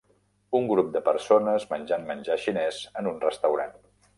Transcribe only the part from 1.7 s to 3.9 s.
menjant menjar xinès en un restaurant.